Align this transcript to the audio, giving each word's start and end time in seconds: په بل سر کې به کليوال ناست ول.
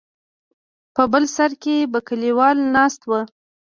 په 0.95 1.03
بل 1.11 1.23
سر 1.35 1.51
کې 1.63 1.75
به 1.91 1.99
کليوال 2.07 2.57
ناست 2.75 3.01
ول. 3.09 3.23